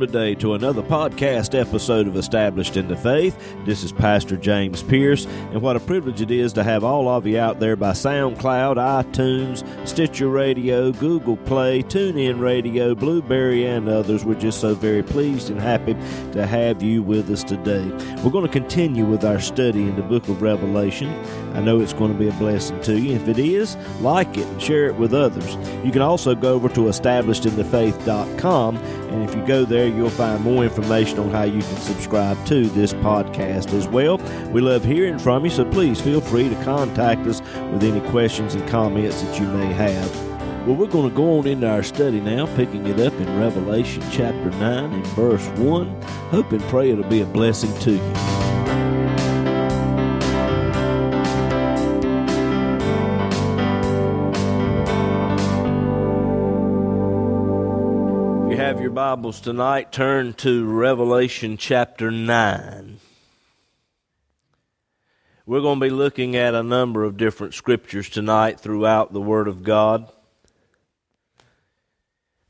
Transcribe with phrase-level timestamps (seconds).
[0.00, 3.36] Today to another podcast episode of Established in the Faith.
[3.66, 7.26] This is Pastor James Pierce, and what a privilege it is to have all of
[7.26, 14.24] you out there by SoundCloud, iTunes, Stitcher Radio, Google Play, TuneIn Radio, Blubrry, and others.
[14.24, 15.92] We're just so very pleased and happy
[16.32, 17.84] to have you with us today.
[18.24, 21.10] We're going to continue with our study in the book of Revelation.
[21.54, 23.16] I know it's going to be a blessing to you.
[23.16, 25.56] If it is, like it and share it with others.
[25.84, 30.64] You can also go over to establishedinthefaith.com, and if you go there, you'll find more
[30.64, 34.18] information on how you can subscribe to this podcast as well.
[34.52, 38.54] We love hearing from you, so please feel free to contact us with any questions
[38.54, 40.30] and comments that you may have.
[40.66, 44.02] Well, we're going to go on into our study now, picking it up in Revelation
[44.12, 46.02] chapter 9 and verse 1.
[46.30, 48.39] Hope and pray it'll be a blessing to you.
[59.10, 63.00] Bibles tonight, turn to Revelation chapter 9.
[65.44, 69.48] We're going to be looking at a number of different scriptures tonight throughout the Word
[69.48, 70.08] of God.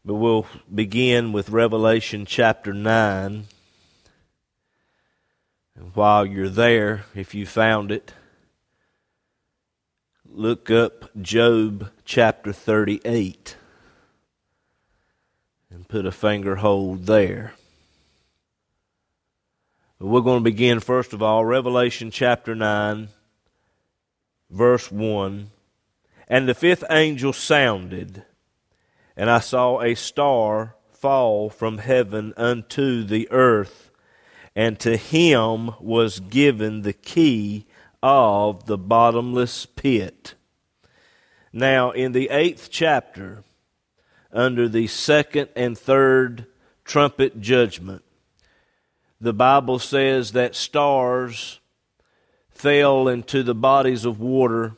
[0.04, 3.46] But we'll begin with Revelation chapter 9.
[5.76, 8.12] And while you're there, if you found it,
[10.28, 13.56] look up Job chapter 38
[15.70, 17.54] and put a finger hold there.
[19.98, 23.08] But we're going to begin, first of all, Revelation chapter 9,
[24.50, 25.50] verse 1.
[26.26, 28.24] And the fifth angel sounded,
[29.16, 33.90] and I saw a star fall from heaven unto the earth,
[34.56, 37.66] and to him was given the key
[38.02, 40.34] of the bottomless pit.
[41.52, 43.42] Now, in the eighth chapter,
[44.32, 46.46] under the second and third
[46.84, 48.02] trumpet judgment.
[49.20, 51.60] The Bible says that stars
[52.50, 54.76] fell into the bodies of water,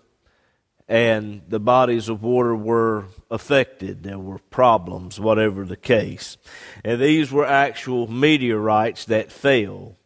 [0.89, 4.03] and the bodies of water were affected.
[4.03, 6.37] There were problems, whatever the case.
[6.85, 9.97] And these were actual meteorites that fell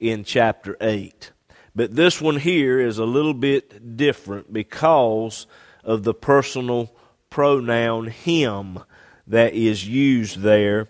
[0.00, 1.30] in chapter 8.
[1.74, 5.46] But this one here is a little bit different because
[5.84, 6.94] of the personal
[7.32, 8.78] pronoun him
[9.26, 10.88] that is used there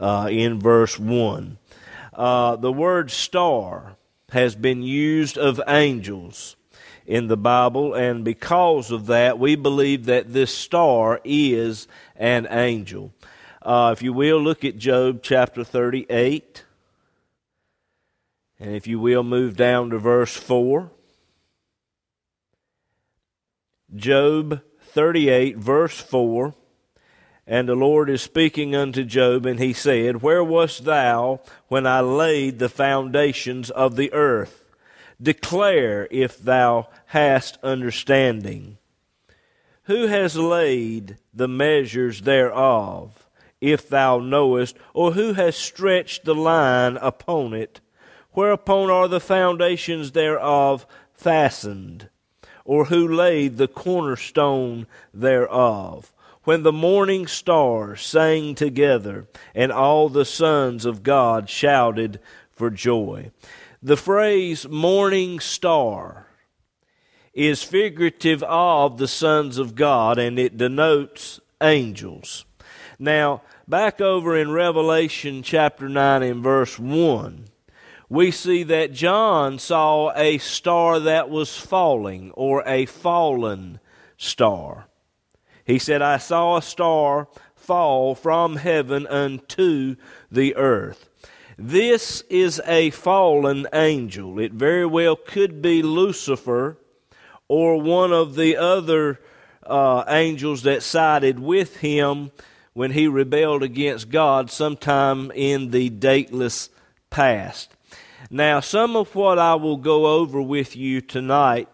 [0.00, 1.58] uh, in verse 1.
[2.14, 3.96] Uh, the word star
[4.30, 6.56] has been used of angels
[7.06, 13.12] in the Bible, and because of that, we believe that this star is an angel.
[13.60, 16.64] Uh, if you will, look at Job chapter 38.
[18.58, 20.90] And if you will, move down to verse 4.
[23.94, 24.62] Job
[24.94, 26.54] 38, verse 4.
[27.48, 32.00] And the Lord is speaking unto Job, and he said, Where wast thou when I
[32.00, 34.64] laid the foundations of the earth?
[35.20, 38.78] Declare if thou hast understanding.
[39.84, 43.28] Who has laid the measures thereof,
[43.60, 47.80] if thou knowest, or who has stretched the line upon it?
[48.30, 52.08] Whereupon are the foundations thereof fastened?
[52.64, 56.12] Or who laid the cornerstone thereof.
[56.44, 62.20] When the morning stars sang together, and all the sons of God shouted
[62.52, 63.30] for joy.
[63.82, 66.26] The phrase morning star
[67.32, 72.44] is figurative of the sons of God, and it denotes angels.
[72.98, 77.46] Now, back over in Revelation chapter 9 and verse 1,
[78.08, 83.80] we see that John saw a star that was falling or a fallen
[84.16, 84.88] star.
[85.64, 89.96] He said, I saw a star fall from heaven unto
[90.30, 91.08] the earth.
[91.56, 94.38] This is a fallen angel.
[94.38, 96.76] It very well could be Lucifer
[97.48, 99.20] or one of the other
[99.64, 102.32] uh, angels that sided with him
[102.72, 106.68] when he rebelled against God sometime in the dateless
[107.08, 107.73] past.
[108.30, 111.68] Now, some of what I will go over with you tonight,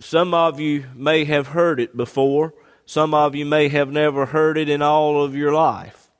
[0.00, 2.54] some of you may have heard it before,
[2.86, 6.10] some of you may have never heard it in all of your life.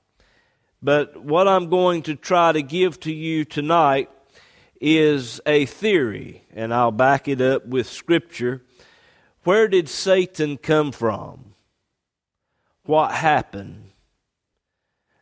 [0.82, 4.10] But what I'm going to try to give to you tonight
[4.80, 8.62] is a theory, and I'll back it up with Scripture.
[9.44, 11.54] Where did Satan come from?
[12.84, 13.87] What happened?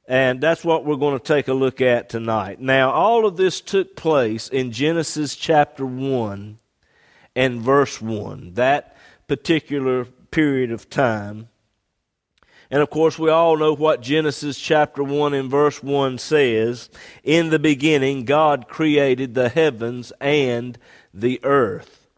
[0.08, 2.60] And that's what we're going to take a look at tonight.
[2.60, 6.58] Now, all of this took place in Genesis chapter 1
[7.34, 11.48] and verse 1, that particular period of time.
[12.70, 16.88] And of course, we all know what Genesis chapter 1 and verse 1 says.
[17.24, 20.78] In the beginning, God created the heavens and
[21.12, 22.08] the earth.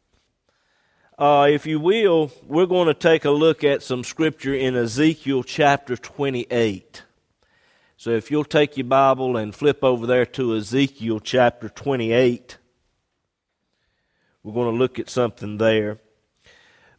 [1.19, 5.43] Uh, if you will, we're going to take a look at some scripture in Ezekiel
[5.43, 7.03] chapter 28.
[8.01, 12.57] So if you'll take your Bible and flip over there to Ezekiel chapter 28,
[14.45, 15.99] we're going to look at something there.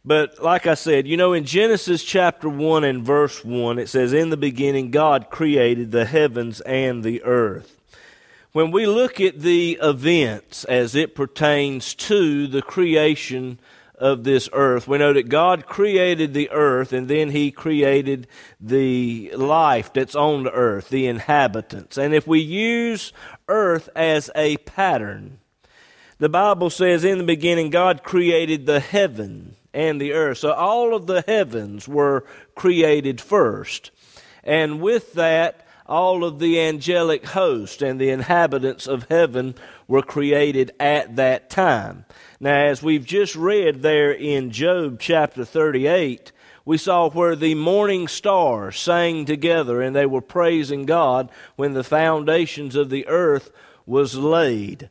[0.04, 4.12] But like I said, you know, in Genesis chapter 1 and verse 1, it says,
[4.12, 7.78] In the beginning, God created the heavens and the earth.
[8.52, 13.58] When we look at the events as it pertains to the creation
[14.00, 18.26] of this earth, we know that God created the earth and then He created
[18.60, 21.98] the life that's on the earth, the inhabitants.
[21.98, 23.12] And if we use
[23.46, 25.38] earth as a pattern,
[26.18, 30.38] the Bible says, In the beginning, God created the heaven and the earth.
[30.38, 32.24] So all of the heavens were
[32.54, 33.90] created first.
[34.42, 39.56] And with that, all of the angelic host and the inhabitants of heaven
[39.90, 42.04] were created at that time.
[42.38, 46.30] Now, as we've just read there in Job chapter 38,
[46.64, 51.82] we saw where the morning stars sang together and they were praising God when the
[51.82, 53.50] foundations of the earth
[53.84, 54.90] was laid.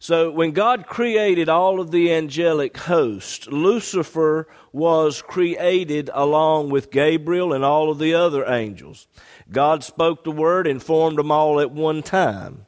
[0.00, 7.52] So when God created all of the angelic host, Lucifer was created along with Gabriel
[7.52, 9.06] and all of the other angels.
[9.52, 12.66] God spoke the word and formed them all at one time.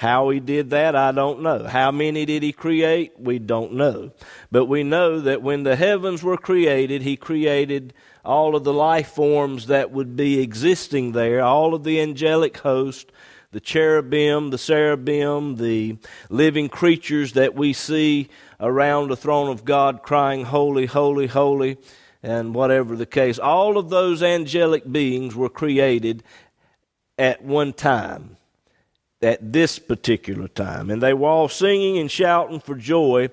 [0.00, 1.64] How he did that, I don't know.
[1.64, 3.20] How many did he create?
[3.20, 4.12] We don't know.
[4.50, 7.92] But we know that when the heavens were created, he created
[8.24, 13.12] all of the life forms that would be existing there, all of the angelic host,
[13.52, 15.98] the cherubim, the seraphim, the
[16.30, 21.76] living creatures that we see around the throne of God crying, Holy, holy, holy,
[22.22, 23.38] and whatever the case.
[23.38, 26.22] All of those angelic beings were created
[27.18, 28.38] at one time,
[29.22, 30.90] at this particular time.
[30.90, 33.30] And they were all singing and shouting for joy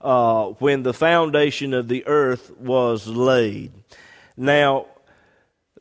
[0.00, 3.72] uh, when the foundation of the earth was laid.
[4.36, 4.86] Now,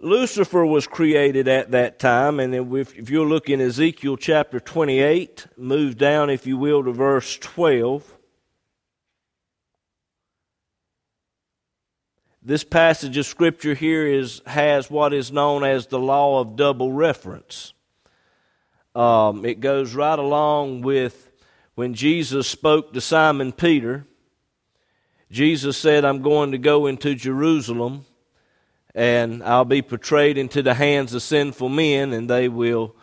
[0.02, 5.98] Lucifer was created at that time, and if, you'll look in Ezekiel chapter 28, move
[5.98, 8.14] down, if you will, to verse 12.
[12.42, 16.92] This passage of Scripture here is, has what is known as the law of double
[16.92, 17.74] reference.
[18.96, 21.30] Um, it goes right along with
[21.76, 24.06] when Jesus spoke to Simon Peter.
[25.30, 28.06] Jesus said, I'm going to go into Jerusalem
[28.96, 32.96] and I'll be betrayed into the hands of sinful men, and they will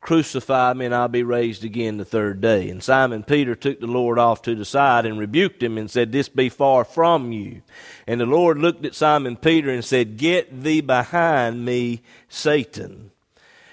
[0.00, 2.70] crucify me, and I'll be raised again the third day.
[2.70, 6.12] And Simon Peter took the Lord off to the side and rebuked him and said,
[6.12, 7.60] This be far from you.
[8.06, 12.00] And the Lord looked at Simon Peter and said, Get thee behind me,
[12.30, 13.10] Satan.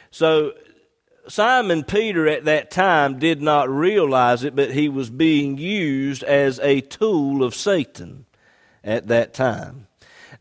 [0.09, 0.51] So
[1.27, 6.59] Simon Peter at that time did not realize it, but he was being used as
[6.59, 8.25] a tool of Satan
[8.83, 9.87] at that time.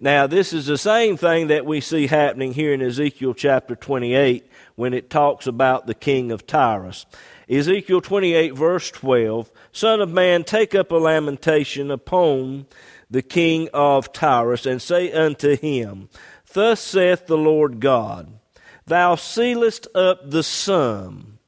[0.03, 4.50] Now, this is the same thing that we see happening here in Ezekiel chapter 28
[4.75, 7.04] when it talks about the king of Tyrus.
[7.50, 12.66] Ezekiel 28, verse 12 Son of man, take up a lamentation upon
[13.11, 16.09] the king of Tyrus, and say unto him,
[16.52, 18.39] Thus saith the Lord God,
[18.87, 21.38] Thou sealest up the sum,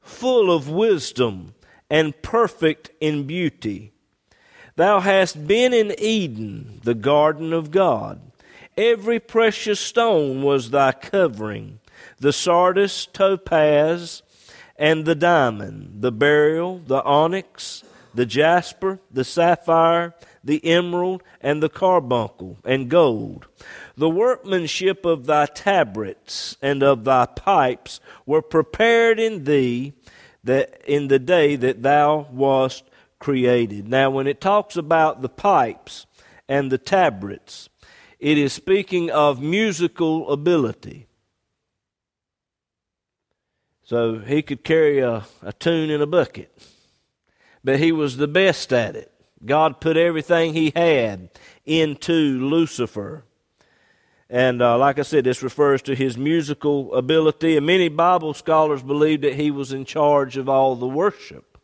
[0.00, 1.54] full of wisdom
[1.90, 3.92] and perfect in beauty.
[4.76, 8.20] Thou hast been in Eden, the garden of God.
[8.76, 11.80] Every precious stone was thy covering
[12.18, 14.22] the sardius, topaz,
[14.76, 17.82] and the diamond, the beryl, the onyx,
[18.14, 23.46] the jasper, the sapphire, the emerald, and the carbuncle, and gold.
[23.96, 29.92] The workmanship of thy tabrets and of thy pipes were prepared in thee
[30.42, 32.84] that in the day that thou wast
[33.18, 33.86] created.
[33.86, 36.06] Now, when it talks about the pipes
[36.48, 37.68] and the tabrets,
[38.18, 41.06] it is speaking of musical ability.
[43.84, 46.50] So he could carry a, a tune in a bucket,
[47.64, 49.12] but he was the best at it.
[49.44, 51.30] God put everything he had
[51.64, 53.24] into Lucifer.
[54.28, 57.56] And uh, like I said, this refers to his musical ability.
[57.56, 61.58] And many Bible scholars believe that he was in charge of all the worship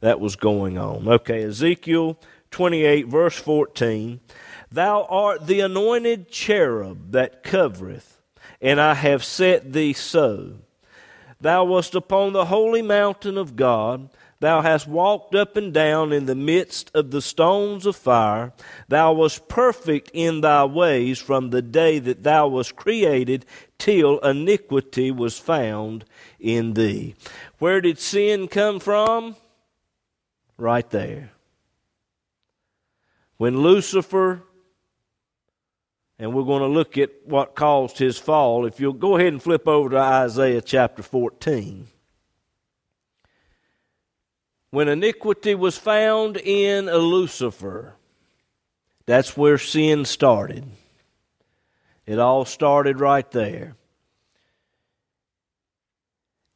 [0.00, 1.08] that was going on.
[1.08, 2.18] Okay, Ezekiel
[2.50, 4.20] 28, verse 14.
[4.70, 8.20] Thou art the anointed cherub that covereth,
[8.60, 10.54] and I have set thee so.
[11.40, 14.10] Thou wast upon the holy mountain of God.
[14.40, 18.52] Thou hast walked up and down in the midst of the stones of fire.
[18.86, 23.44] Thou wast perfect in thy ways from the day that thou wast created
[23.78, 26.04] till iniquity was found
[26.38, 27.16] in thee.
[27.58, 29.34] Where did sin come from?
[30.56, 31.32] Right there.
[33.38, 34.42] When Lucifer,
[36.16, 39.42] and we're going to look at what caused his fall, if you'll go ahead and
[39.42, 41.88] flip over to Isaiah chapter 14
[44.70, 47.94] when iniquity was found in Lucifer,
[49.06, 50.64] that's where sin started.
[52.06, 53.76] It all started right there.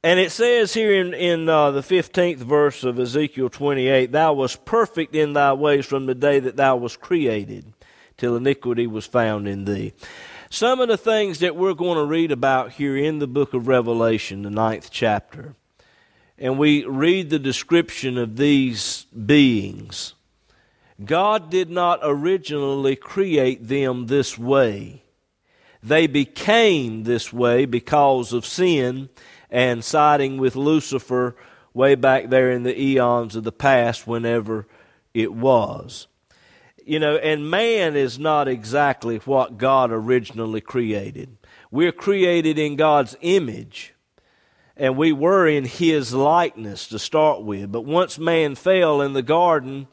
[0.04, 4.64] And it says here in, in uh, the 15th verse of Ezekiel 28 Thou wast
[4.64, 7.72] perfect in thy ways from the day that thou wast created,
[8.16, 9.92] till iniquity was found in thee.
[10.50, 13.68] Some of the things that we're going to read about here in the book of
[13.68, 15.54] Revelation, the ninth chapter,
[16.38, 20.14] and we read the description of these beings,
[21.04, 25.02] God did not originally create them this way.
[25.82, 29.08] They became this way because of sin
[29.50, 31.36] and siding with Lucifer
[31.74, 34.66] way back there in the eons of the past, whenever
[35.14, 36.06] it was.
[36.84, 41.36] You know, and man is not exactly what God originally created.
[41.70, 43.94] We're created in God's image
[44.82, 47.70] and we were in his likeness to start with.
[47.70, 49.86] But once man fell in the garden,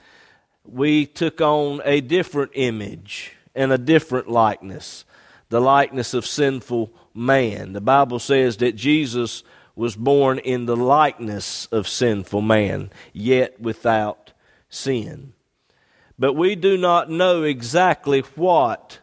[0.65, 5.05] we took on a different image and a different likeness
[5.49, 7.73] the likeness of sinful man.
[7.73, 9.43] The Bible says that Jesus
[9.75, 14.31] was born in the likeness of sinful man, yet without
[14.69, 15.33] sin.
[16.19, 18.99] But we do not know exactly what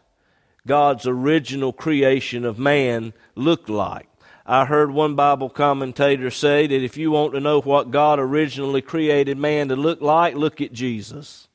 [0.65, 4.07] God's original creation of man looked like.
[4.49, 8.81] I heard one Bible commentator say that if you want to know what God originally
[8.81, 11.49] created man to look like, look at Jesus.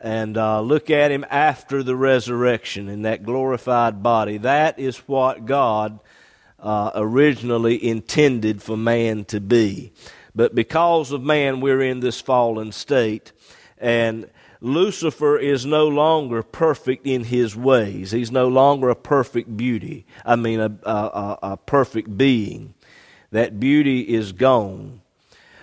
[0.00, 4.38] And uh, look at him after the resurrection in that glorified body.
[4.38, 5.98] That is what God
[6.60, 9.92] uh, originally intended for man to be.
[10.32, 13.32] But because of man, we're in this fallen state.
[13.78, 14.30] And
[14.64, 18.12] Lucifer is no longer perfect in his ways.
[18.12, 20.06] He's no longer a perfect beauty.
[20.24, 22.72] I mean, a, a, a perfect being.
[23.30, 25.02] That beauty is gone.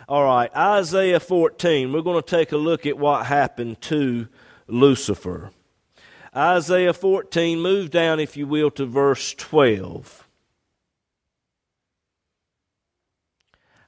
[0.08, 1.91] All right, Isaiah 14.
[1.91, 4.27] We're going to take a look at what happened to
[4.67, 5.50] Lucifer.
[6.36, 10.27] Isaiah 14, move down, if you will, to verse 12.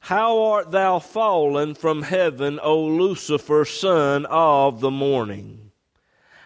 [0.08, 5.72] How art thou fallen from heaven, O Lucifer, son of the morning?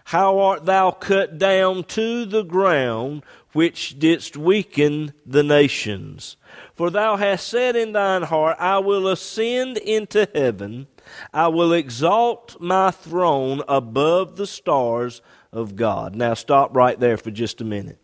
[0.06, 3.24] How art thou cut down to the ground,
[3.54, 6.38] which didst weaken the nations?
[6.76, 10.86] For thou hast said in thine heart, I will ascend into heaven,
[11.34, 16.16] I will exalt my throne above the stars of God.
[16.16, 17.98] Now stop right there for just a minute.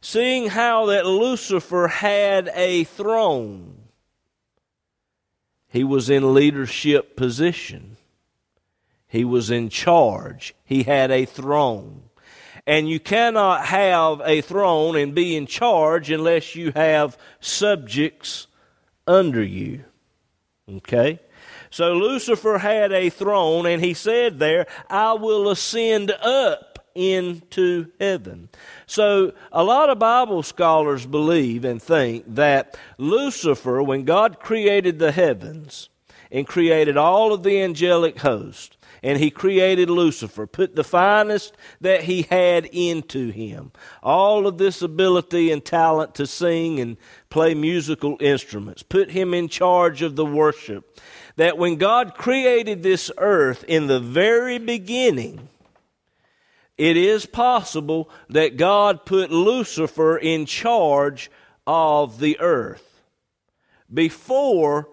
[0.00, 3.83] Seeing how that Lucifer had a throne,
[5.74, 7.96] he was in leadership position.
[9.08, 10.54] He was in charge.
[10.64, 12.02] He had a throne.
[12.64, 18.46] And you cannot have a throne and be in charge unless you have subjects
[19.08, 19.84] under you.
[20.76, 21.18] Okay?
[21.70, 28.48] So Lucifer had a throne, and he said there, I will ascend up into heaven.
[28.86, 35.12] So, a lot of Bible scholars believe and think that Lucifer, when God created the
[35.12, 35.88] heavens
[36.30, 42.04] and created all of the angelic host, and he created Lucifer, put the finest that
[42.04, 43.70] he had into him.
[44.02, 46.96] All of this ability and talent to sing and
[47.28, 50.98] play musical instruments, put him in charge of the worship.
[51.36, 55.50] That when God created this earth in the very beginning,
[56.76, 61.30] it is possible that God put Lucifer in charge
[61.66, 63.02] of the earth
[63.92, 64.88] before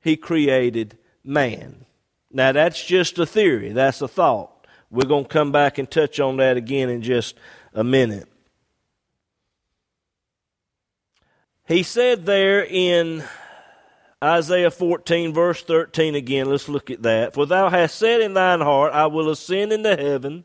[0.00, 1.86] he created man.
[2.30, 4.66] Now, that's just a theory, that's a thought.
[4.90, 7.38] We're going to come back and touch on that again in just
[7.72, 8.28] a minute.
[11.66, 13.24] He said there in
[14.22, 17.32] Isaiah 14, verse 13 again, let's look at that.
[17.32, 20.44] For thou hast said in thine heart, I will ascend into heaven.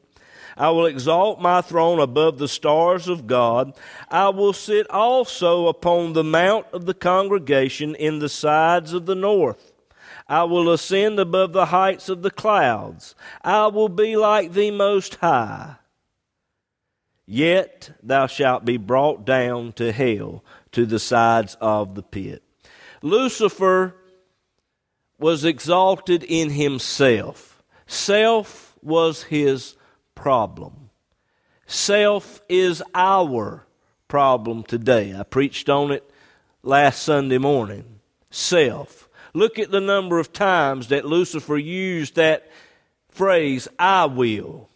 [0.58, 3.74] I will exalt my throne above the stars of God.
[4.10, 9.16] I will sit also upon the mount of the congregation in the sides of the
[9.16, 9.72] north.
[10.28, 13.16] I will ascend above the heights of the clouds.
[13.44, 15.76] I will be like the Most High.
[17.26, 22.42] Yet thou shalt be brought down to hell, to the sides of the pit.
[23.02, 23.96] Lucifer
[25.20, 27.64] was exalted in himself.
[27.86, 29.76] Self was his
[30.18, 30.90] problem.
[31.68, 33.66] Self is our
[34.08, 35.16] problem today.
[35.16, 36.04] I preached on it
[36.64, 38.00] last Sunday morning.
[38.32, 39.08] Self.
[39.34, 42.50] Look at the number of times that Lucifer used that
[43.10, 44.70] phrase, I will.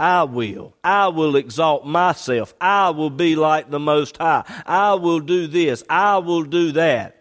[0.00, 0.74] I will.
[0.82, 2.54] I will exalt myself.
[2.58, 4.44] I will be like the Most High.
[4.64, 5.84] I will do this.
[5.90, 7.20] I will do that.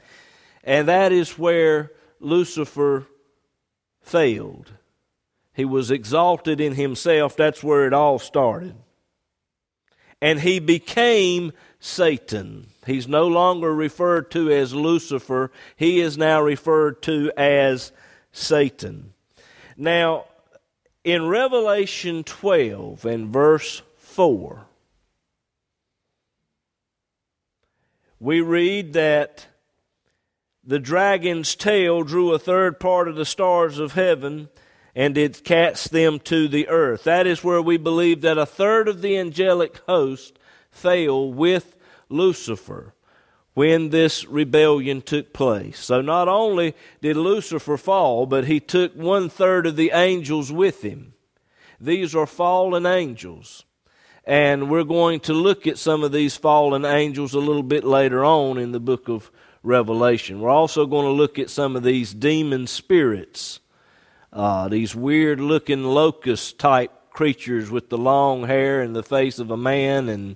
[0.64, 3.06] And that is where Lucifer
[4.02, 4.72] failed.
[5.58, 7.36] He was exalted in himself.
[7.36, 8.76] That's where it all started.
[10.22, 12.68] And he became Satan.
[12.86, 17.92] He's no longer referred to as Lucifer, he is now referred to as
[18.32, 19.14] Satan.
[19.76, 20.26] Now,
[21.04, 24.68] in Revelation 12 and verse 4,
[28.20, 29.48] we read that
[30.64, 34.50] the dragon's tail drew a third part of the stars of heaven
[34.98, 37.04] and did cast them to the earth.
[37.04, 40.40] That is where we believe that a third of the angelic host
[40.72, 41.76] fell with
[42.10, 42.96] Lucifer
[43.54, 45.78] when this rebellion took place.
[45.78, 50.82] So not only did Lucifer fall, but he took one third of the angels with
[50.82, 51.14] him.
[51.80, 53.66] These are fallen angels.
[54.26, 58.26] And we're going to look at some of these fallen angels a little bit later
[58.26, 59.30] on in the book of
[59.62, 60.40] Revelation.
[60.40, 63.60] We're also going to look at some of these demon spirits,
[64.34, 69.50] uh, these weird looking locust type creatures with the long hair and the face of
[69.50, 70.36] a man, and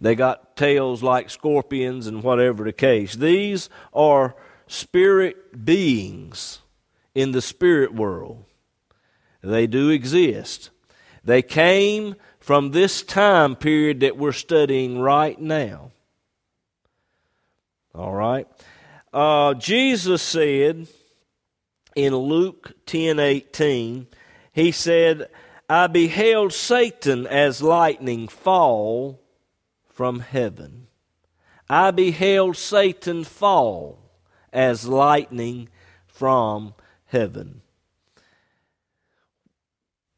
[0.00, 3.14] they got tails like scorpions and whatever the case.
[3.14, 6.60] These are spirit beings
[7.14, 8.44] in the spirit world.
[9.42, 10.70] They do exist.
[11.24, 15.90] They came from this time period that we're studying right now.
[17.94, 18.46] All right.
[19.12, 20.86] Uh, Jesus said
[21.94, 24.06] in Luke ten eighteen,
[24.52, 25.28] he said,
[25.68, 29.20] I beheld Satan as lightning fall
[29.88, 30.88] from heaven.
[31.68, 33.98] I beheld Satan fall
[34.52, 35.68] as lightning
[36.06, 36.74] from
[37.06, 37.62] heaven.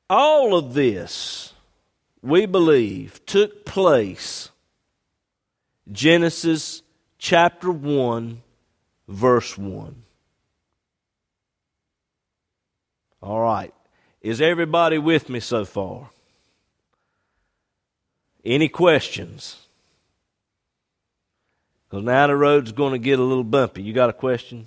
[0.09, 1.53] All of this,
[2.23, 4.51] we believe, took place
[5.91, 6.83] Genesis
[7.19, 8.43] chapter 1,
[9.09, 10.03] verse 1.
[13.23, 13.73] All right.
[14.21, 16.11] Is everybody with me so far?
[18.45, 19.67] Any questions?
[21.89, 23.83] Because now the road's going to get a little bumpy.
[23.83, 24.67] You got a question?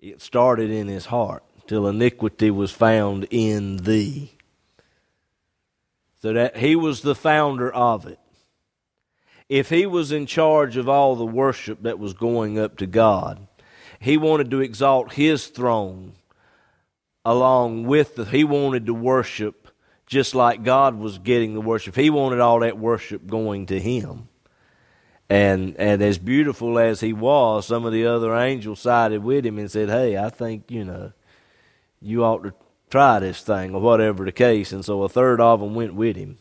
[0.00, 4.32] It started in his heart till iniquity was found in thee.
[6.20, 8.18] So that he was the founder of it
[9.48, 13.46] if he was in charge of all the worship that was going up to God,
[14.04, 16.12] he wanted to exalt his throne
[17.24, 19.68] along with the, he wanted to worship
[20.06, 21.96] just like God was getting the worship.
[21.96, 24.28] He wanted all that worship going to him.
[25.30, 29.58] And and as beautiful as he was, some of the other angels sided with him
[29.58, 31.12] and said, Hey, I think, you know,
[32.02, 32.52] you ought to
[32.90, 34.70] try this thing or whatever the case.
[34.70, 36.36] And so a third of them went with him.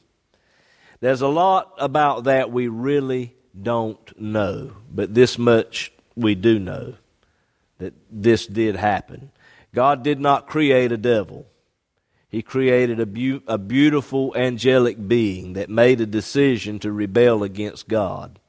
[0.99, 6.95] There's a lot about that we really don't know, but this much we do know
[7.84, 9.32] that this did happen.
[9.74, 11.46] God did not create a devil.
[12.30, 17.88] He created a, be- a beautiful angelic being that made a decision to rebel against
[17.88, 18.39] God.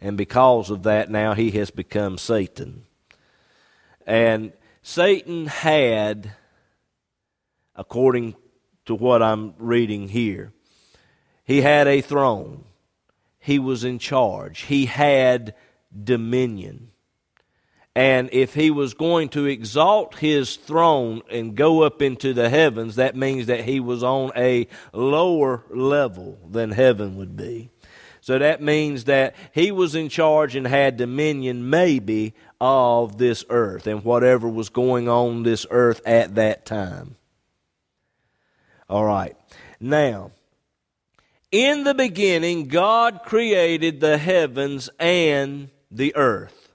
[0.00, 2.84] And because of that, now he has become Satan.
[4.06, 6.32] And Satan had,
[7.74, 8.36] according
[8.86, 10.52] to what I'm reading here,
[11.44, 12.64] he had a throne.
[13.38, 14.62] He was in charge.
[14.62, 15.54] He had
[16.04, 16.92] dominion.
[17.98, 22.94] And if he was going to exalt his throne and go up into the heavens,
[22.94, 27.70] that means that he was on a lower level than heaven would be.
[28.20, 33.88] So that means that he was in charge and had dominion, maybe, of this earth
[33.88, 37.16] and whatever was going on this earth at that time.
[38.88, 39.36] All right.
[39.80, 40.30] Now,
[41.50, 46.67] in the beginning, God created the heavens and the earth.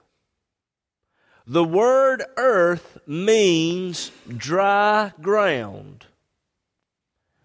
[1.46, 6.06] The word earth means dry ground.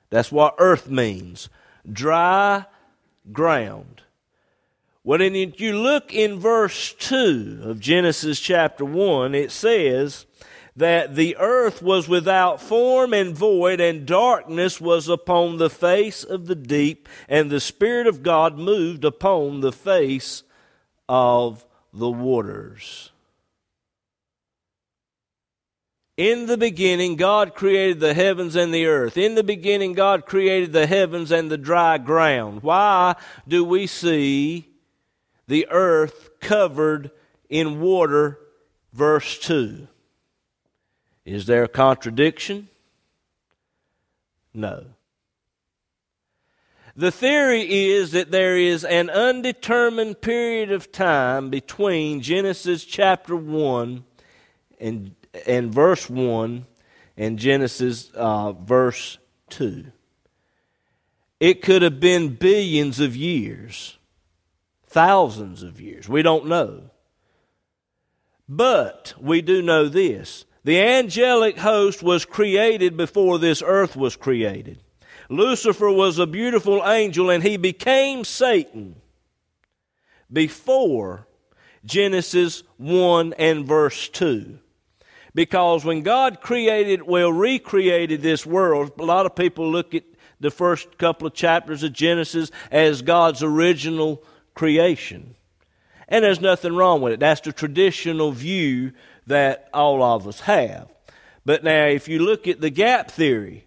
[0.10, 1.50] That's what earth means
[1.92, 2.66] dry
[3.32, 4.04] ground.
[5.04, 10.26] Well, then you look in verse 2 of Genesis chapter 1, it says,
[10.76, 16.48] that the earth was without form and void, and darkness was upon the face of
[16.48, 20.44] the deep, and the Spirit of God moved upon the face
[21.10, 23.12] of the waters.
[26.19, 29.17] In the beginning, God created the heavens and the earth.
[29.17, 32.62] In the beginning, God created the heavens and the dry ground.
[32.62, 33.15] Why
[33.47, 34.67] do we see
[35.47, 37.12] the earth covered
[37.47, 38.38] in water?
[38.91, 39.88] Verse 2.
[41.23, 42.67] Is there a contradiction?
[44.53, 44.88] No.
[46.97, 54.03] The theory is that there is an undetermined period of time between Genesis chapter 1
[54.82, 55.15] and,
[55.48, 56.65] and verse 1
[57.18, 59.18] and Genesis uh, verse
[59.50, 59.92] 2.
[61.39, 63.98] It could have been billions of years,
[64.88, 66.10] thousands of years.
[66.10, 66.89] We don't know.
[68.48, 74.82] But we do know this the angelic host was created before this earth was created.
[75.30, 78.96] Lucifer was a beautiful angel and he became Satan
[80.32, 81.28] before
[81.86, 84.60] Genesis 1 and verse 2.
[85.36, 90.04] Because when God created, well, recreated this world, a lot of people look at
[90.39, 94.24] the first couple of chapters of Genesis as God's original
[94.56, 95.36] creation.
[96.08, 97.20] And there's nothing wrong with it.
[97.20, 98.94] That's the traditional view
[99.28, 100.89] that all of us have.
[101.46, 103.65] But now, if you look at the gap theory,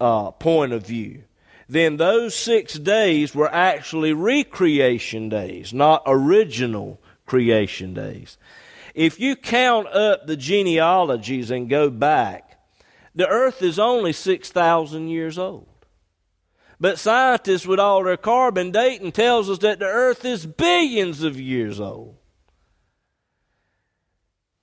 [0.00, 1.24] uh, point of view,
[1.68, 8.38] then those six days were actually recreation days, not original creation days.
[8.96, 12.58] If you count up the genealogies and go back,
[13.14, 15.68] the earth is only 6,000 years old.
[16.80, 21.40] But scientists with all their carbon dating tells us that the earth is billions of
[21.40, 22.16] years old.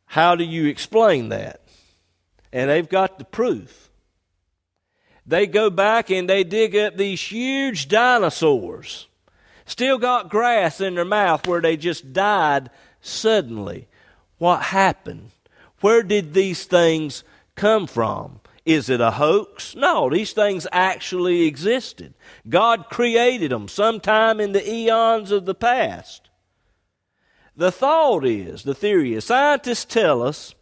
[0.08, 1.62] How do you explain that?
[2.52, 3.84] And they've got the proof
[5.26, 9.08] they go back and they dig up these huge dinosaurs.
[9.66, 12.70] Still got grass in their mouth where they just died
[13.00, 13.88] suddenly.
[14.38, 15.32] What happened?
[15.82, 17.24] Where did these things
[17.56, 18.40] come from?
[18.66, 19.76] Is it a hoax?
[19.76, 22.14] No, these things actually existed.
[22.48, 26.30] God created them sometime in the eons of the past.
[27.56, 30.56] The thought is, the theory is, scientists tell us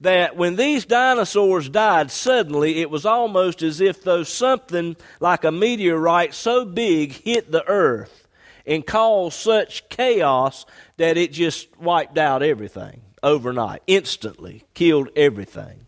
[0.00, 5.52] that when these dinosaurs died suddenly, it was almost as if though something like a
[5.52, 8.26] meteorite so big hit the earth
[8.66, 15.86] and caused such chaos that it just wiped out everything overnight, instantly, killed everything.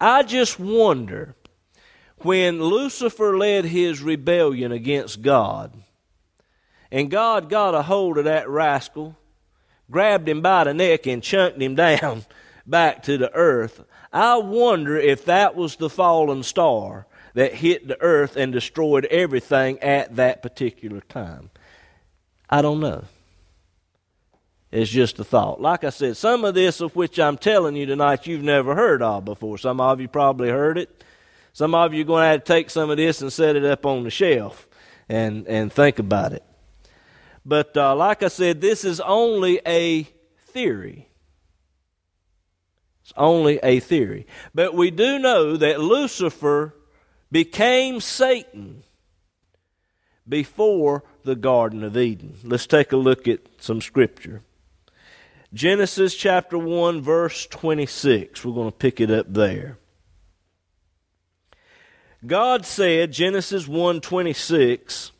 [0.00, 1.36] I just wonder
[2.18, 5.72] when Lucifer led his rebellion against God,
[6.90, 9.16] and God got a hold of that rascal,
[9.90, 12.24] grabbed him by the neck, and chunked him down
[12.66, 13.84] back to the earth.
[14.12, 19.78] I wonder if that was the fallen star that hit the earth and destroyed everything
[19.80, 21.50] at that particular time.
[22.48, 23.04] I don't know.
[24.74, 25.60] It's just a thought.
[25.60, 29.02] Like I said, some of this of which I'm telling you tonight you've never heard
[29.02, 29.56] of before.
[29.56, 31.04] Some of you probably heard it.
[31.52, 33.64] Some of you are going to have to take some of this and set it
[33.64, 34.66] up on the shelf
[35.08, 36.42] and, and think about it.
[37.46, 40.08] But uh, like I said, this is only a
[40.48, 41.08] theory.
[43.04, 44.26] It's only a theory.
[44.56, 46.74] But we do know that Lucifer
[47.30, 48.82] became Satan
[50.28, 52.38] before the Garden of Eden.
[52.42, 54.42] Let's take a look at some scripture.
[55.54, 58.44] Genesis chapter 1 verse 26.
[58.44, 59.78] We're going to pick it up there.
[62.26, 65.10] God said, Genesis 1:26,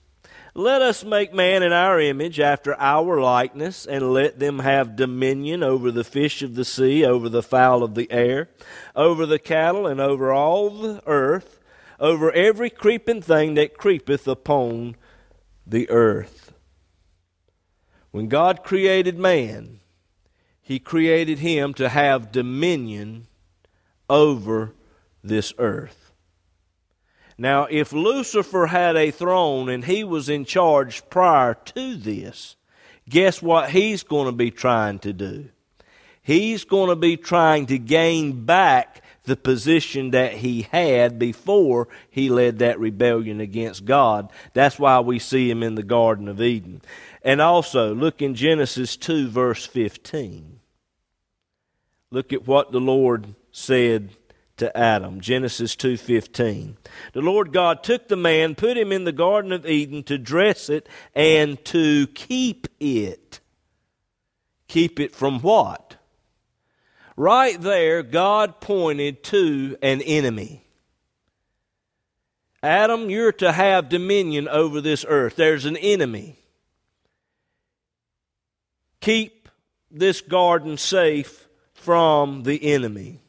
[0.54, 5.62] let us make man in our image, after our likeness, and let them have dominion
[5.62, 8.48] over the fish of the sea, over the fowl of the air,
[8.96, 11.60] over the cattle, and over all the earth,
[12.00, 14.96] over every creeping thing that creepeth upon
[15.66, 16.54] the earth.
[18.12, 19.80] When God created man,
[20.64, 23.26] he created him to have dominion
[24.08, 24.72] over
[25.22, 26.12] this earth.
[27.36, 32.56] Now, if Lucifer had a throne and he was in charge prior to this,
[33.08, 35.50] guess what he's going to be trying to do?
[36.22, 42.30] He's going to be trying to gain back the position that he had before he
[42.30, 44.30] led that rebellion against God.
[44.54, 46.80] That's why we see him in the Garden of Eden.
[47.22, 50.53] And also, look in Genesis 2, verse 15.
[52.14, 54.10] Look at what the Lord said
[54.58, 55.20] to Adam.
[55.20, 56.76] Genesis 2:15.
[57.12, 60.68] The Lord God took the man, put him in the garden of Eden to dress
[60.68, 63.40] it and to keep it.
[64.68, 65.96] Keep it from what?
[67.16, 70.62] Right there God pointed to an enemy.
[72.62, 75.34] Adam, you're to have dominion over this earth.
[75.34, 76.38] There's an enemy.
[79.00, 79.48] Keep
[79.90, 81.43] this garden safe
[81.84, 83.20] from the enemy.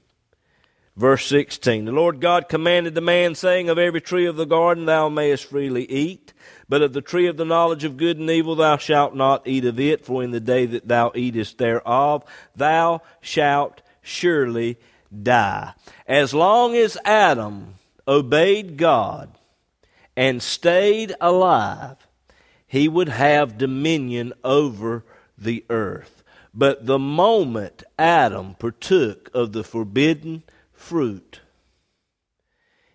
[0.96, 4.86] Verse 16 The Lord God commanded the man, saying, Of every tree of the garden
[4.86, 6.34] thou mayest freely eat,
[6.70, 9.66] but of the tree of the knowledge of good and evil thou shalt not eat
[9.66, 12.24] of it, for in the day that thou eatest thereof
[12.56, 14.78] thou shalt surely
[15.24, 15.74] die.
[16.08, 17.76] As long as Adam
[18.08, 19.38] obeyed God
[20.16, 21.98] and stayed alive,
[22.68, 25.04] he would have dominion over
[25.38, 26.15] the earth.
[26.56, 31.42] But the moment Adam partook of the forbidden fruit,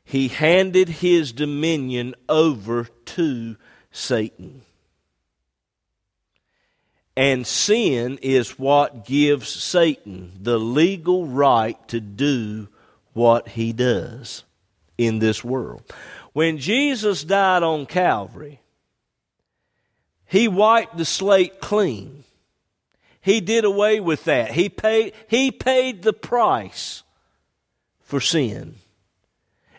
[0.02, 3.56] he handed his dominion over to
[3.92, 4.62] Satan.
[7.16, 12.68] And sin is what gives Satan the legal right to do
[13.12, 14.44] what he does
[14.96, 15.82] in this world.
[16.32, 18.60] When Jesus died on Calvary,
[20.26, 22.24] he wiped the slate clean.
[23.20, 24.52] He did away with that.
[24.52, 27.02] He paid, he paid the price
[28.00, 28.76] for sin.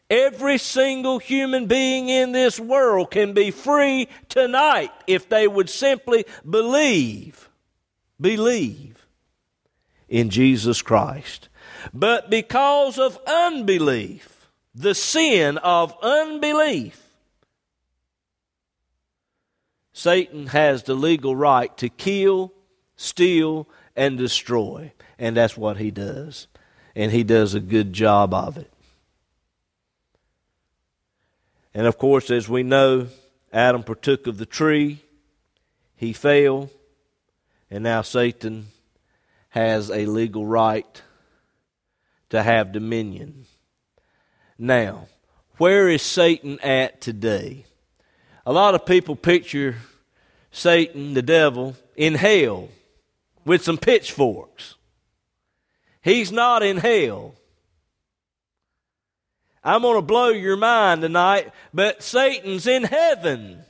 [0.10, 6.26] Every single human being in this world can be free tonight if they would simply
[6.48, 7.50] believe,
[8.20, 9.08] believe
[10.10, 11.48] in Jesus Christ.
[11.94, 17.02] But because of unbelief, the sin of unbelief,
[19.94, 22.54] Satan has the legal right to kill,
[23.02, 24.92] steal, and destroy.
[25.18, 26.48] And that's what he does.
[26.96, 28.72] And he does a good job of it.
[31.74, 33.08] And of course, as we know,
[33.54, 35.00] Adam partook of the tree,
[35.96, 36.70] he fell,
[37.70, 38.68] and now Satan
[39.50, 41.02] has a legal right
[42.30, 43.46] to have dominion.
[44.58, 45.08] Now,
[45.58, 47.66] where is Satan at today?
[48.46, 49.78] A lot of people picture
[50.52, 52.70] Satan, the devil, in hell
[53.46, 54.76] with some pitchforks.
[56.02, 57.36] He's not in hell.
[59.64, 63.64] I'm going to blow your mind tonight, but Satan's in heaven.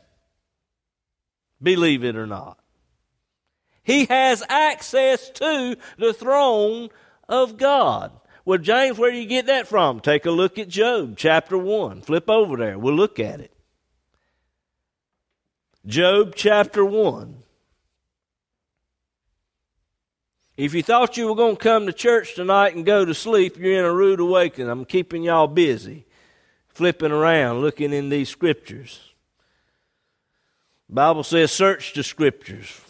[1.61, 2.57] Believe it or not.
[3.83, 6.89] He has access to the throne
[7.27, 8.11] of God.
[8.45, 9.99] Well, James, where do you get that from?
[9.99, 12.01] Take a look at Job chapter 1.
[12.01, 12.79] Flip over there.
[12.79, 13.51] We'll look at it.
[15.85, 17.43] Job chapter 1.
[20.57, 23.57] If you thought you were going to come to church tonight and go to sleep,
[23.57, 24.69] you're in a rude awakening.
[24.69, 26.05] I'm keeping y'all busy,
[26.67, 28.99] flipping around, looking in these scriptures.
[30.89, 32.81] The Bible says, search the scriptures,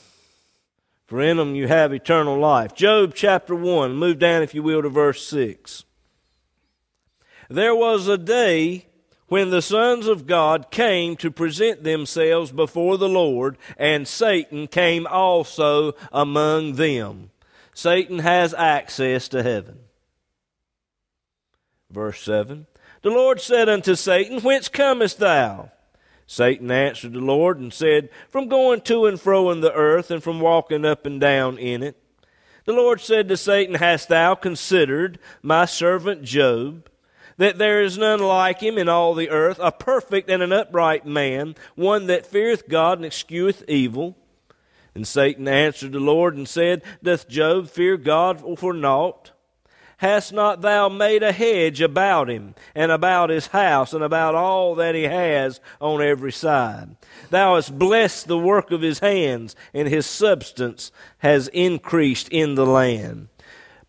[1.06, 2.74] for in them you have eternal life.
[2.74, 5.84] Job chapter 1, move down, if you will, to verse 6.
[7.50, 8.88] There was a day
[9.28, 15.06] when the sons of God came to present themselves before the Lord, and Satan came
[15.06, 17.31] also among them.
[17.82, 19.80] Satan has access to heaven.
[21.90, 22.68] Verse 7
[23.02, 25.72] The Lord said unto Satan, Whence comest thou?
[26.28, 30.22] Satan answered the Lord and said, From going to and fro in the earth, and
[30.22, 31.98] from walking up and down in it.
[32.66, 36.88] The Lord said to Satan, Hast thou considered my servant Job?
[37.38, 41.08] that there is none like him in all the earth, a perfect and an upright
[41.08, 44.16] man, one that feareth God and escheweth evil.
[44.94, 49.32] And Satan answered the Lord and said, Doth Job fear God for naught?
[49.98, 54.74] Hast not thou made a hedge about him, and about his house, and about all
[54.76, 56.96] that he has on every side?
[57.30, 62.66] Thou hast blessed the work of his hands, and his substance has increased in the
[62.66, 63.28] land.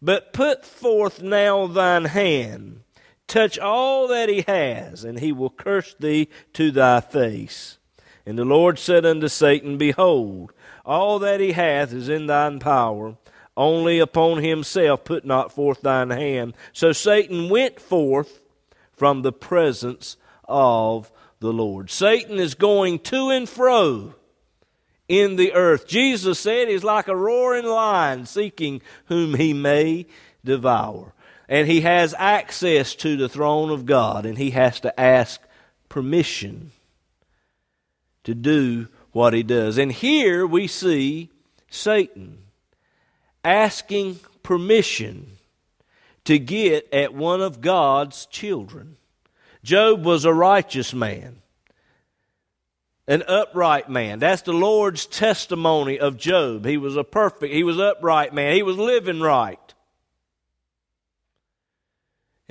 [0.03, 2.83] But put forth now thine hand
[3.33, 7.79] Touch all that he has, and he will curse thee to thy face.
[8.27, 10.53] And the Lord said unto Satan, Behold,
[10.85, 13.17] all that he hath is in thine power.
[13.57, 16.55] Only upon himself put not forth thine hand.
[16.73, 18.41] So Satan went forth
[18.93, 20.17] from the presence
[20.49, 21.91] of the Lord.
[21.91, 24.15] Satan is going to and fro
[25.07, 25.87] in the earth.
[25.87, 30.07] Jesus said he's like a roaring lion seeking whom he may
[30.45, 31.13] devour
[31.53, 35.39] and he has access to the throne of God, and he has to ask
[35.91, 36.71] permission
[38.25, 39.79] to do what he does.
[39.79, 41.31] And here we see
[41.71, 42.39] Satan
[43.45, 45.39] asking permission
[46.25, 48.97] to get at one of God's children.
[49.63, 51.43] Job was a righteous man,
[53.07, 54.19] an upright man.
[54.19, 56.65] That's the Lord's testimony of Job.
[56.65, 58.55] He was a perfect, he was upright man.
[58.55, 59.59] He was living right.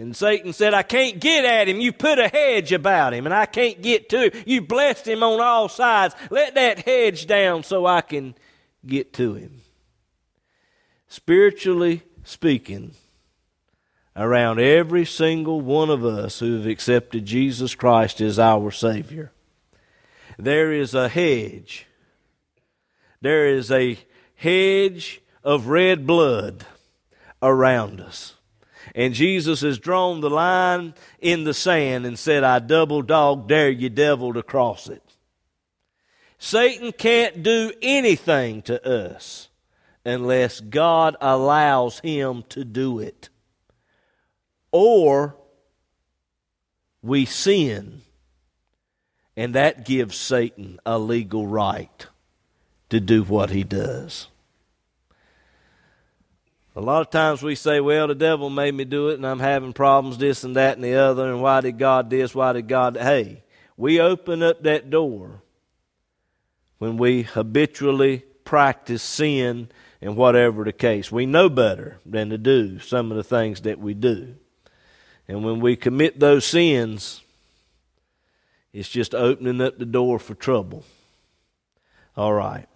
[0.01, 1.79] And Satan said, I can't get at him.
[1.79, 4.43] You put a hedge about him, and I can't get to him.
[4.47, 6.15] You blessed him on all sides.
[6.31, 8.33] Let that hedge down so I can
[8.83, 9.61] get to him.
[11.07, 12.95] Spiritually speaking,
[14.15, 19.31] around every single one of us who have accepted Jesus Christ as our Savior.
[20.39, 21.85] There is a hedge.
[23.21, 23.99] There is a
[24.33, 26.65] hedge of red blood
[27.43, 28.33] around us.
[28.93, 33.69] And Jesus has drawn the line in the sand and said, I double dog dare
[33.69, 35.03] you, devil, to cross it.
[36.37, 39.49] Satan can't do anything to us
[40.03, 43.29] unless God allows him to do it.
[44.71, 45.35] Or
[47.03, 48.01] we sin,
[49.37, 52.07] and that gives Satan a legal right
[52.89, 54.27] to do what he does.
[56.75, 59.39] A lot of times we say, well, the devil made me do it, and I'm
[59.39, 62.33] having problems, this and that and the other, and why did God this?
[62.33, 62.95] Why did God.
[62.95, 63.43] Hey,
[63.75, 65.41] we open up that door
[66.77, 69.69] when we habitually practice sin
[70.01, 71.11] and whatever the case.
[71.11, 74.35] We know better than to do some of the things that we do.
[75.27, 77.21] And when we commit those sins,
[78.73, 80.85] it's just opening up the door for trouble.
[82.15, 82.67] All right.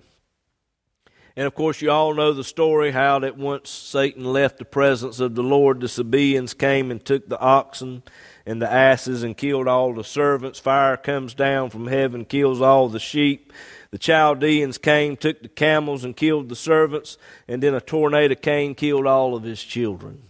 [1.37, 5.19] And of course, you all know the story how that once Satan left the presence
[5.19, 8.03] of the Lord, the Sabaeans came and took the oxen
[8.45, 10.59] and the asses and killed all the servants.
[10.59, 13.51] Fire comes down from heaven, kills all the sheep.
[13.91, 17.17] The Chaldeans came, took the camels, and killed the servants,
[17.47, 20.21] and then a tornado came, killed all of his children.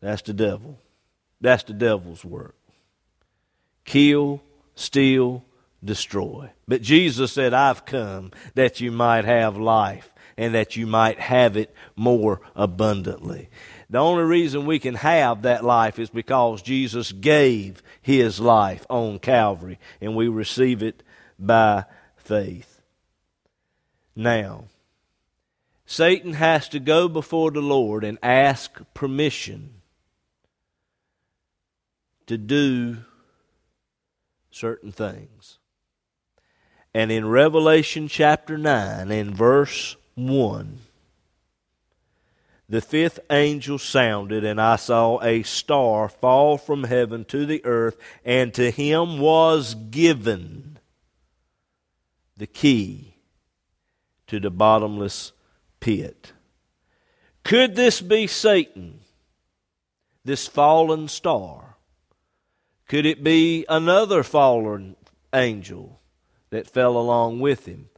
[0.00, 0.78] That's the devil.
[1.40, 2.54] That's the devil's work.
[3.84, 4.42] Kill,
[4.74, 5.44] steal,
[5.84, 6.50] destroy.
[6.68, 11.56] But Jesus said, I've come that you might have life and that you might have
[11.56, 13.48] it more abundantly.
[13.90, 19.18] The only reason we can have that life is because Jesus gave his life on
[19.18, 21.02] Calvary and we receive it
[21.38, 21.84] by
[22.16, 22.80] faith.
[24.16, 24.64] Now,
[25.84, 29.82] Satan has to go before the Lord and ask permission
[32.26, 32.98] to do
[34.50, 35.58] certain things.
[36.94, 40.78] And in Revelation chapter 9, in verse 1,
[42.68, 47.96] the fifth angel sounded, and I saw a star fall from heaven to the earth,
[48.24, 50.78] and to him was given
[52.36, 53.14] the key
[54.26, 55.32] to the bottomless
[55.80, 56.32] pit.
[57.42, 59.00] Could this be Satan,
[60.24, 61.76] this fallen star?
[62.86, 64.96] Could it be another fallen
[65.34, 66.00] angel
[66.52, 67.88] that fell along with him?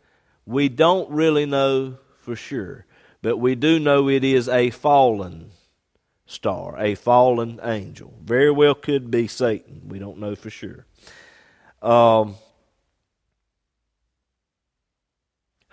[0.47, 2.87] We don't really know for sure,
[3.21, 5.51] but we do know it is a fallen
[6.25, 8.15] star, a fallen angel.
[8.25, 9.83] Very well could be Satan.
[9.89, 10.87] We don't know for sure.
[11.83, 12.37] Um,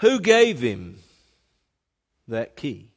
[0.02, 0.98] Who gave him
[2.28, 2.90] that key?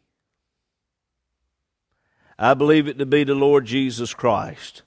[2.38, 4.80] I believe it to be the Lord Jesus Christ.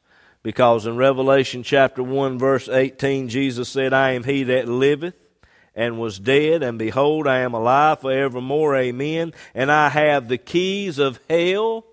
[0.48, 5.28] Because in Revelation chapter 1, verse 18, Jesus said, I am he that liveth
[5.76, 8.74] and was dead, and behold, I am alive forevermore.
[8.78, 9.34] Amen.
[9.54, 11.84] And I have the keys of hell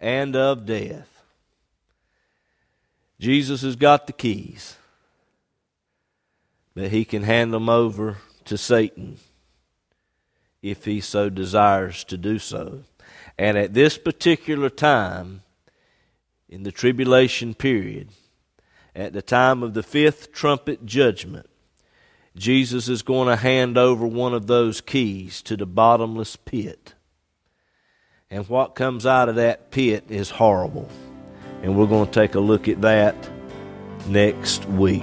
[0.00, 1.08] and of death.
[3.20, 4.74] Jesus has got the keys,
[6.74, 9.18] but he can hand them over to Satan
[10.62, 12.82] if he so desires to do so.
[13.38, 15.42] And at this particular time,
[16.52, 18.10] in the tribulation period,
[18.94, 21.48] at the time of the fifth trumpet judgment,
[22.36, 26.92] Jesus is going to hand over one of those keys to the bottomless pit.
[28.30, 30.90] And what comes out of that pit is horrible.
[31.62, 33.16] And we're going to take a look at that
[34.06, 35.02] next week.